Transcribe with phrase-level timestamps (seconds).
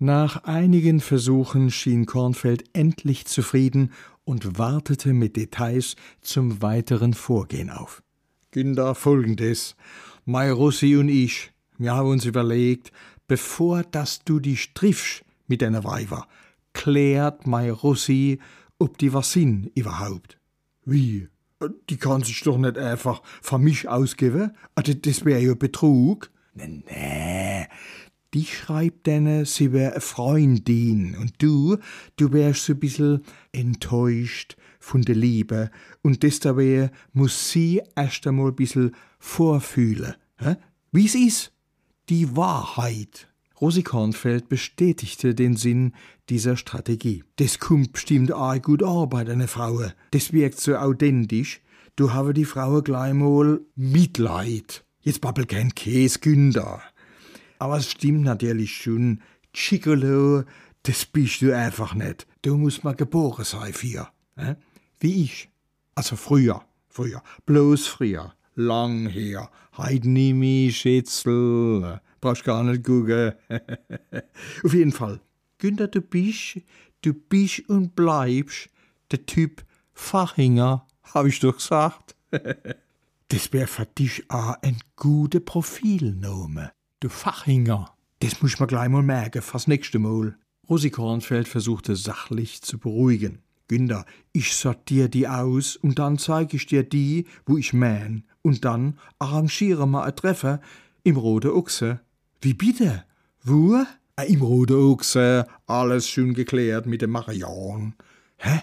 [0.00, 3.92] Nach einigen Versuchen schien Kornfeld endlich zufrieden
[4.24, 8.04] und wartete mit Details zum weiteren Vorgehen auf.
[8.52, 9.74] Günther, folgendes.
[10.24, 12.92] Mai Russi und ich, wir haben uns überlegt,
[13.26, 16.28] bevor dass du dich triffst mit deiner Weiber,
[16.74, 18.38] klärt Mai Russi,
[18.78, 20.38] ob die was sind überhaupt.
[20.84, 21.26] Wie?
[21.90, 24.52] Die kann sich doch nicht einfach für mich ausgeben?
[24.76, 26.30] Also das wäre ja Betrug.
[26.54, 27.47] Nee, nee.
[28.34, 31.78] Die schreibt denen, sie wär eine Freundin und du,
[32.16, 35.70] du wärst so ein bisschen enttäuscht von der Liebe
[36.02, 40.14] und deshalb muss sie erst einmal ein bisschen vorfühlen.
[40.92, 41.52] Wie es ist?
[42.10, 43.28] Die Wahrheit.
[43.60, 45.92] Rosi Kornfeld bestätigte den Sinn
[46.28, 47.24] dieser Strategie.
[47.36, 49.82] Das kommt bestimmt auch gut an bei deiner Frau.
[50.10, 51.60] Das wirkt so authentisch.
[51.96, 54.84] Du habe die Frau gleich mal Mitleid.
[55.00, 56.82] Jetzt babbel kein Käse, Günther.
[57.58, 59.22] Aber es stimmt natürlich schon.
[59.52, 60.44] Chicolo,
[60.82, 62.26] das bist du einfach nicht.
[62.42, 64.08] Du musst mal geboren sein für.
[64.36, 64.54] Äh?
[65.00, 65.48] Wie ich.
[65.94, 68.34] Also früher, früher, bloß früher.
[68.54, 69.50] Lang her.
[69.76, 72.00] Heid nimi, Schätzel.
[72.20, 73.32] Brauchst gar nicht gucken.
[74.64, 75.20] Auf jeden Fall.
[75.58, 76.60] Günther, du bist,
[77.02, 78.68] du bist und bleibst
[79.10, 82.16] der Typ Fachinger, hab ich doch gesagt.
[83.28, 86.72] das wär für dich auch ein guter Profilname.
[87.00, 87.94] Du Fachinger.
[88.18, 90.36] Das muss man gleich mal merken, fürs nächste Mal.
[90.68, 93.38] Rosi Kornfeld versuchte sachlich zu beruhigen.
[93.68, 98.24] Günther, ich sortiere die aus und dann zeige ich dir die, wo ich mähen.
[98.42, 100.58] Und dann arrangiere mal ein Treffen
[101.04, 102.00] im Rote Ochse.
[102.40, 103.04] Wie bitte?
[103.44, 103.84] Wo?
[104.26, 107.94] Im Rote Ochse, alles schön geklärt mit dem Marion.
[108.38, 108.62] Hä?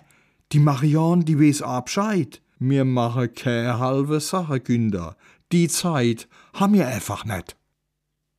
[0.51, 2.41] Die Marion, die weiß auch Bescheid.
[2.59, 5.15] Mir mache keine halbe Sache, Günther.
[5.53, 7.55] Die Zeit haben wir einfach nicht.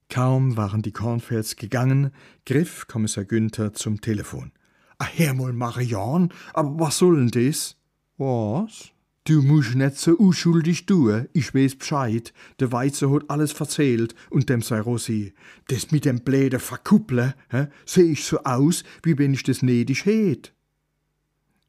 [0.08, 2.12] Kaum waren die Kornfelds gegangen,
[2.44, 4.52] griff Kommissar Günther zum Telefon.
[4.98, 7.76] Ah, Herr Marion, aber was soll denn das?
[8.16, 8.92] Was?
[9.24, 12.32] Du musst nicht so unschuldig tun, ich weiß Bescheid.
[12.60, 15.34] Der Weizer hat alles verzählt und dem sei Rosi.
[15.66, 20.04] Das mit dem Bläder verkuppeln, hä, seh ich so aus, wie wenn ich das nötig
[20.04, 20.54] hätt.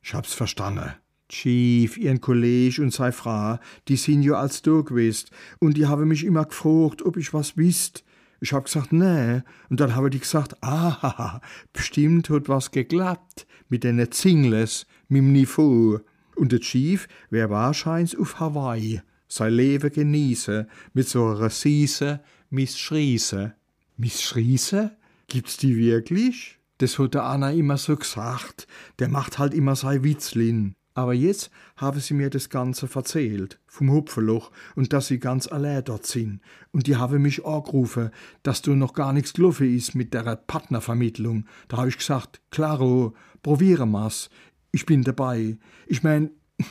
[0.04, 0.94] Ich hab's verstanden.
[1.30, 3.58] Chief, ihren Kollege und sei Frau,
[3.88, 5.30] die sind ja als du gewesen
[5.60, 8.06] und die haben mich immer gefragt, ob ich was wisst.
[8.40, 9.42] Ich hab gesagt, nee.
[9.70, 11.42] Und dann habe die gesagt, ah,
[11.74, 16.00] bestimmt hat was geklappt mit den Zingles, mit dem Niveau.
[16.36, 22.78] Und der Chief wär wahrscheinlich auf Hawaii, sein Leben genieße, mit so einer Siese Miss
[22.78, 23.56] Schriese.
[23.98, 24.96] Miss Schriese?
[25.28, 26.60] Gibt's die wirklich?
[26.78, 28.68] Das hat der Anna immer so gesagt.
[29.00, 30.76] Der macht halt immer sein Witzlin.
[30.98, 35.84] Aber jetzt habe sie mir das Ganze erzählt, vom Hupferloch, und dass sie ganz allein
[35.84, 36.42] dort sind.
[36.72, 38.10] Und die habe mich angerufen,
[38.42, 41.46] dass du noch gar nichts gelaufen ist mit der Partnervermittlung.
[41.68, 43.14] Da habe ich gesagt, klaro,
[43.44, 44.32] probieren wir's.
[44.72, 45.60] Ich bin dabei.
[45.86, 46.32] Ich mein,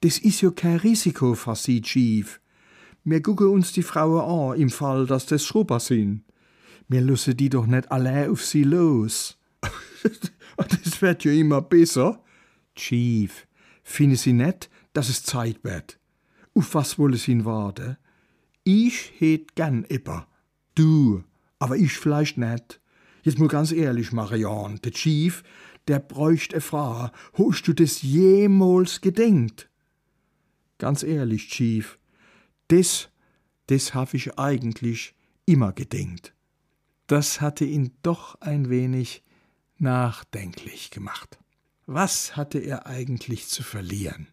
[0.00, 2.40] das ist ja kein Risiko für sie, Chief.
[3.04, 6.24] Wir gucken uns die Frauen an, im Fall, dass das Schrubber sind.
[6.88, 9.38] Wir lassen die doch nicht allein auf sie los.
[10.56, 12.22] das wird ja immer besser.
[12.74, 13.46] Chief,
[13.88, 16.00] Finde sie net, dass es Zeit wird.
[16.54, 17.96] Auf was wolle sie warten?
[18.64, 20.26] Ich hätt gern immer.
[20.74, 21.22] Du,
[21.60, 22.80] aber ich vielleicht net.
[23.22, 25.44] Jetzt mal ganz ehrlich, Marianne, der Chief,
[25.86, 27.10] der bräuchte e Frau.
[27.34, 29.70] Hast du das jemals gedenkt?
[30.78, 31.96] Ganz ehrlich, Chief,
[32.66, 33.08] das,
[33.68, 35.14] das hab ich eigentlich
[35.46, 36.34] immer gedenkt.
[37.06, 39.22] Das hatte ihn doch ein wenig
[39.78, 41.38] nachdenklich gemacht.
[41.88, 44.26] Was hatte er eigentlich zu verlieren?